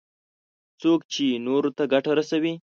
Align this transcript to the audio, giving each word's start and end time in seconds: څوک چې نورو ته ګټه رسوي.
څوک 0.81 0.99
چې 1.13 1.25
نورو 1.47 1.69
ته 1.77 1.83
ګټه 1.93 2.11
رسوي. 2.19 2.53